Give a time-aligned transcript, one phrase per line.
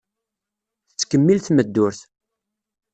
[0.89, 1.99] Tettkemmil tmeddurt.